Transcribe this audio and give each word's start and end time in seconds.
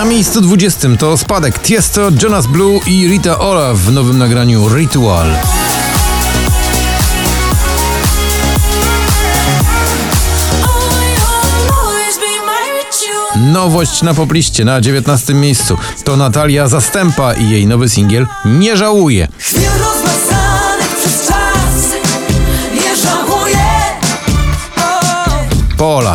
Na 0.00 0.06
miejscu 0.06 0.40
20 0.40 0.96
to 0.98 1.16
spadek 1.16 1.58
Tiesto, 1.58 2.10
Jonas 2.22 2.46
Blue 2.46 2.80
i 2.86 3.08
Rita 3.08 3.38
Ora 3.38 3.74
w 3.74 3.92
nowym 3.92 4.18
nagraniu 4.18 4.68
Ritual. 4.76 5.26
Nowość 13.52 14.02
na 14.02 14.14
popliście 14.14 14.64
na 14.64 14.80
19 14.80 15.34
miejscu 15.34 15.76
to 16.04 16.16
Natalia 16.16 16.68
Zastępa 16.68 17.34
i 17.34 17.50
jej 17.50 17.66
nowy 17.66 17.88
singiel 17.88 18.26
Nie 18.44 18.76
żałuję. 18.76 19.28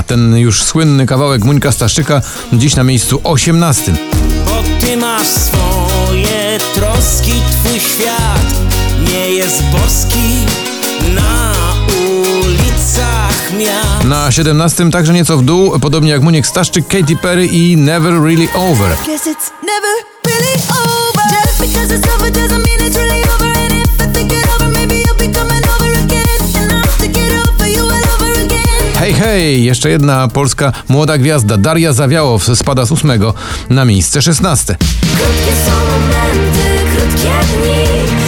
Ten 0.07 0.37
już 0.37 0.63
słynny 0.63 1.05
kawałek 1.05 1.43
Muńka 1.43 1.71
Staszczyka, 1.71 2.21
dziś 2.53 2.75
na 2.75 2.83
miejscu 2.83 3.21
18. 3.23 3.93
Bo 4.45 4.63
ty 4.79 4.97
masz 4.97 5.27
swoje 5.27 6.57
troski, 6.73 7.33
twój 7.51 7.79
świat 7.79 8.55
nie 9.11 9.29
jest 9.29 9.63
boski 9.63 10.45
na 11.15 11.53
ulicach 11.97 13.51
miast. 13.59 14.03
Na 14.03 14.31
17 14.31 14.91
także 14.91 15.13
nieco 15.13 15.37
w 15.37 15.41
dół, 15.41 15.79
podobnie 15.79 16.11
jak 16.11 16.21
Muniek 16.21 16.47
Staszczyk, 16.47 16.87
Katy 16.87 17.15
Perry 17.15 17.45
i 17.45 17.77
Never 17.77 18.13
Really 18.13 18.47
Over. 18.53 18.97
Hej! 29.35 29.63
Jeszcze 29.63 29.89
jedna 29.89 30.27
polska 30.27 30.71
młoda 30.89 31.17
gwiazda, 31.17 31.57
Daria 31.57 31.93
Zawiałow, 31.93 32.49
spada 32.55 32.85
z 32.85 32.91
8 32.91 33.11
na 33.69 33.85
miejsce 33.85 34.21
16. 34.21 34.75
Krótkie 35.01 35.51
są 35.65 35.71
momenty, 35.71 36.95
krótkie 36.95 37.27
dni 37.27 37.85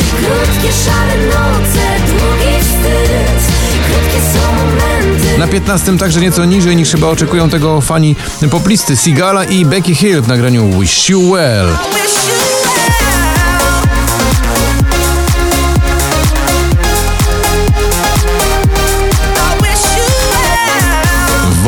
Krótkie 0.09 0.73
szare 0.85 1.25
noce, 1.25 1.87
długi 2.07 2.59
wstyd 2.59 3.53
Krótkie 3.85 4.21
są 4.33 4.53
momenty 4.53 5.37
Na 5.39 5.47
15 5.47 5.97
także 5.97 6.21
nieco 6.21 6.45
niżej 6.45 6.75
niż 6.75 6.91
chyba 6.91 7.07
oczekują 7.07 7.49
tego 7.49 7.81
fani 7.81 8.15
poplisty 8.51 8.97
Sigala 8.97 9.43
i 9.43 9.65
Becky 9.65 9.95
Hill 9.95 10.21
w 10.21 10.27
nagraniu. 10.27 10.79
Wish 10.79 11.09
you 11.09 11.31
well 11.31 11.67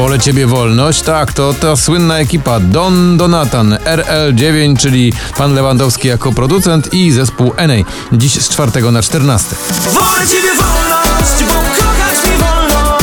Wolę 0.09 0.19
Ciebie 0.19 0.47
wolność, 0.47 1.01
tak, 1.01 1.33
to 1.33 1.53
ta 1.53 1.75
słynna 1.75 2.19
ekipa 2.19 2.59
Don 2.59 3.17
Donatan, 3.17 3.77
RL9, 3.85 4.77
czyli 4.77 5.13
pan 5.37 5.53
Lewandowski 5.53 6.07
jako 6.07 6.31
producent 6.31 6.93
i 6.93 7.11
zespół 7.11 7.53
NA, 7.67 7.73
dziś 8.11 8.33
z 8.33 8.49
4 8.49 8.91
na 8.91 9.01
14. 9.01 9.55
Wolę 9.93 10.27
ciebie 10.27 10.49
wolność, 10.55 11.43
bo 11.47 11.53
kochać 11.53 12.23
mi 12.23 12.37
wolno. 12.37 12.97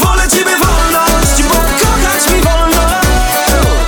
Wolę 0.00 0.28
ciebie 0.30 0.56
wolność, 0.58 1.42
bo 1.42 1.54
kochać 1.54 2.34
mi 2.34 2.40
wolno. 2.40 2.82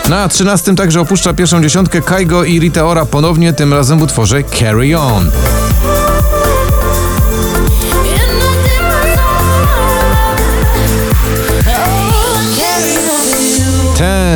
Na 0.09 0.29
13 0.29 0.75
także 0.75 1.01
opuszcza 1.01 1.35
pierwszą 1.35 1.63
dziesiątkę 1.63 2.03
Kaigo 2.03 2.45
i 2.45 2.61
Rita 2.61 2.87
Ora 2.87 3.07
ponownie, 3.07 3.53
tym 3.53 3.73
razem 3.73 3.99
w 3.99 4.03
utworze 4.03 4.45
Carry 4.45 4.99
On. 4.99 5.31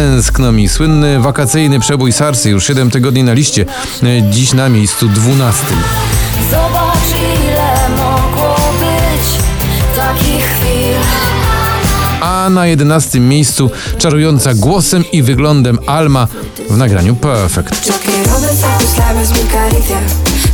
Tęskno 0.09 0.53
mi, 0.53 0.69
słynny 0.69 1.21
wakacyjny 1.21 1.81
przebój 1.81 2.13
Sarsy, 2.13 2.51
już 2.51 2.67
7 2.67 2.91
tygodni 2.91 3.25
na 3.25 3.33
liście, 3.33 3.67
e, 4.03 4.31
dziś 4.31 4.53
na 4.53 4.69
miejscu 4.69 5.09
12. 5.09 5.67
Zobacz 6.51 7.21
ile 7.45 7.89
mogło 7.97 8.57
być 8.79 9.45
takich 9.97 10.45
chwil 10.45 10.95
A 12.21 12.51
na 12.51 12.67
11 12.67 13.21
miejscu 13.21 13.71
czarująca 13.99 14.55
głosem 14.55 15.05
i 15.13 15.23
wyglądem 15.23 15.79
Alma 15.87 16.29
w 16.71 16.77
nagraniu 16.77 17.17
Perfect. 17.17 17.93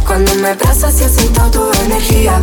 Cuando 0.07 0.35
me 0.35 0.51
abrazas 0.51 1.01
y 1.01 1.21
siento 1.21 1.51
tu 1.51 1.63
energía 1.87 2.43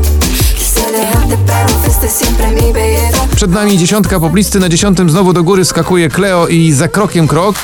Przed 3.35 3.51
nami 3.51 3.77
dziesiątka 3.77 4.19
poplisty, 4.19 4.59
na 4.59 4.69
dziesiątym 4.69 5.09
znowu 5.09 5.33
do 5.33 5.43
góry 5.43 5.65
skakuje 5.65 6.09
Cleo 6.09 6.47
i 6.47 6.71
za 6.71 6.87
krokiem 6.87 7.27
krok. 7.27 7.55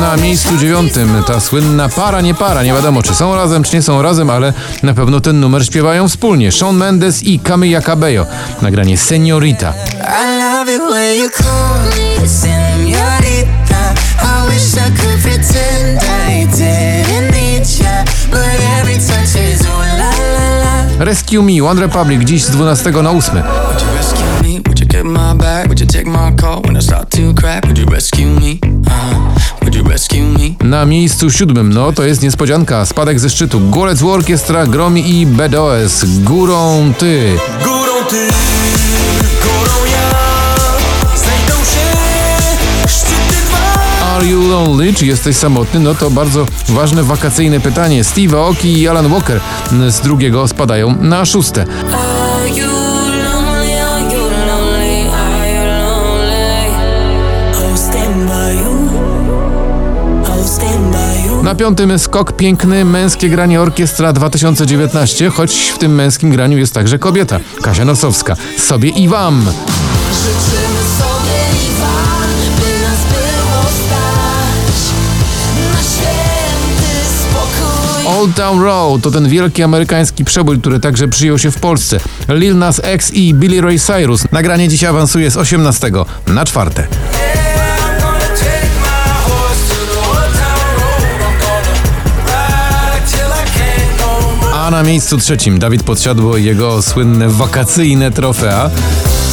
Na 0.00 0.16
miejscu 0.16 0.56
dziewiątym 0.56 1.22
ta 1.26 1.40
słynna 1.40 1.88
para, 1.88 2.20
nie 2.20 2.34
para, 2.34 2.62
nie 2.62 2.72
wiadomo 2.72 3.02
czy 3.02 3.14
są 3.14 3.34
razem, 3.34 3.62
czy 3.62 3.76
nie 3.76 3.82
są 3.82 4.02
razem, 4.02 4.30
ale 4.30 4.52
na 4.82 4.94
pewno 4.94 5.20
ten 5.20 5.40
numer 5.40 5.66
śpiewają 5.66 6.08
wspólnie. 6.08 6.52
Shawn 6.52 6.76
Mendes 6.76 7.22
i 7.22 7.38
Camila 7.38 7.80
Cabello. 7.80 8.26
Nagranie 8.62 8.98
Seniorita. 8.98 9.72
I 10.00 10.38
love 10.38 10.74
it 10.74 10.82
when 10.90 11.16
you 11.18 11.30
call 11.30 11.80
me 11.96 12.71
Rescue 20.98 21.42
Me, 21.42 21.64
One 21.64 21.80
Republic, 21.80 22.24
dziś 22.24 22.42
z 22.44 22.50
12 22.50 22.90
na 22.90 23.10
8. 23.10 23.34
Would 23.34 23.82
you 23.82 23.96
rescue 23.96 24.24
me? 24.42 24.60
Would 24.66 24.80
you 24.80 24.86
get 24.86 25.04
my 25.04 25.34
back? 25.34 25.66
Would 25.66 25.80
you 25.80 25.86
take 25.86 26.04
my 26.04 26.36
call 26.36 26.62
when 26.62 26.76
I 26.76 26.82
start 26.82 27.10
to 27.10 27.34
crack? 27.40 27.64
Would 27.64 27.78
you 27.78 27.86
rescue 27.90 28.26
me? 28.26 28.58
Uh-huh. 28.62 29.60
Would 29.62 29.74
you 29.74 29.88
rescue 29.88 30.22
me? 30.22 30.54
Na 30.64 30.86
miejscu 30.86 31.30
siódmym, 31.30 31.72
no 31.72 31.92
to 31.92 32.04
jest 32.04 32.22
niespodzianka, 32.22 32.86
spadek 32.86 33.20
ze 33.20 33.30
szczytu. 33.30 33.60
Golec 33.70 34.02
Orkiestra, 34.02 34.66
Gromi 34.66 35.20
i 35.20 35.26
BDOS. 35.26 36.04
Górą 36.04 36.92
ty. 36.98 37.36
Górą 37.64 38.04
ty, 38.10 38.28
Are 44.22 44.30
you 44.30 44.48
lonely? 44.48 44.94
Czy 44.94 45.06
jesteś 45.06 45.36
samotny? 45.36 45.80
No 45.80 45.94
to 45.94 46.10
bardzo 46.10 46.46
ważne 46.68 47.02
wakacyjne 47.02 47.60
pytanie. 47.60 48.04
Steve 48.04 48.38
Aoki 48.38 48.78
i 48.78 48.88
Alan 48.88 49.08
Walker 49.08 49.40
z 49.88 50.00
drugiego 50.00 50.48
spadają 50.48 50.96
na 51.00 51.24
szóste. 51.24 51.66
Na 61.42 61.54
piątym 61.54 61.98
skok 61.98 62.32
piękny, 62.32 62.84
męskie 62.84 63.28
granie 63.28 63.60
orkiestra 63.60 64.12
2019, 64.12 65.30
choć 65.30 65.70
w 65.74 65.78
tym 65.78 65.94
męskim 65.94 66.30
graniu 66.30 66.58
jest 66.58 66.74
także 66.74 66.98
kobieta, 66.98 67.40
Kasia 67.62 67.84
Nosowska. 67.84 68.36
Sobie 68.58 68.88
i 68.88 69.08
wam. 69.08 69.46
Życzymy 70.12 70.98
sobie 70.98 71.11
Old 78.18 78.36
Town 78.36 78.62
Road 78.62 79.02
to 79.02 79.10
ten 79.10 79.28
wielki 79.28 79.62
amerykański 79.62 80.24
przebój, 80.24 80.60
który 80.60 80.80
także 80.80 81.08
przyjął 81.08 81.38
się 81.38 81.50
w 81.50 81.60
Polsce. 81.60 82.00
Lil 82.28 82.58
Nas 82.58 82.80
X 82.84 83.10
i 83.14 83.34
Billy 83.34 83.60
Ray 83.60 83.78
Cyrus. 83.78 84.24
Nagranie 84.32 84.68
dziś 84.68 84.84
awansuje 84.84 85.30
z 85.30 85.36
18 85.36 85.90
na 86.26 86.44
czwarte. 86.44 86.86
A 94.54 94.70
na 94.70 94.82
miejscu 94.82 95.18
trzecim 95.18 95.58
Dawid 95.58 95.82
Podsiadło 95.82 96.36
jego 96.36 96.82
słynne 96.82 97.28
wakacyjne 97.28 98.10
trofea. 98.10 98.70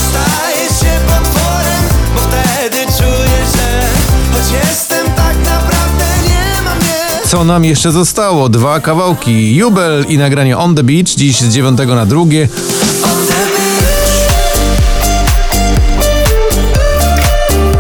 Staję 0.09 0.67
się 0.67 0.99
potworem, 1.07 1.83
bo 2.15 2.21
wtedy 2.21 2.77
czuję, 2.97 3.37
że 3.55 3.81
choć 4.33 4.51
jestem 4.51 4.88
Co 7.29 7.43
nam 7.43 7.65
jeszcze 7.65 7.91
zostało? 7.91 8.49
Dwa 8.49 8.79
kawałki. 8.79 9.55
Jubel 9.55 10.05
i 10.07 10.17
nagranie 10.17 10.57
On 10.57 10.75
The 10.75 10.83
Beach, 10.83 11.07
dziś 11.07 11.41
z 11.41 11.53
9 11.53 11.79
na 11.87 12.05
drugie. 12.05 12.47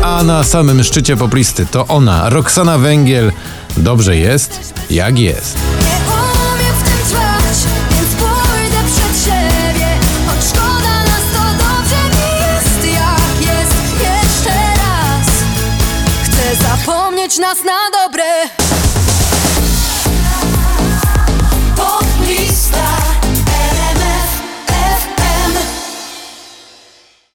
A 0.03 0.23
na 0.23 0.43
samym 0.43 0.83
szczycie 0.83 1.17
poplisty 1.17 1.65
to 1.65 1.87
ona, 1.87 2.29
Roxana 2.29 2.77
Węgiel. 2.77 3.31
Dobrze 3.77 4.17
jest, 4.17 4.73
jak 4.89 5.19
jest. 5.19 5.57
Nas 17.39 17.63
na 17.63 17.77
dobre. 18.03 18.78